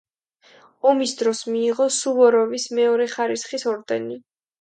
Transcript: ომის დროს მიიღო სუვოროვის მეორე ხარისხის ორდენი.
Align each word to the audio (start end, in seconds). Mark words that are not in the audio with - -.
ომის 0.91 1.11
დროს 1.19 1.41
მიიღო 1.55 1.87
სუვოროვის 1.97 2.65
მეორე 2.79 3.07
ხარისხის 3.13 3.67
ორდენი. 3.75 4.19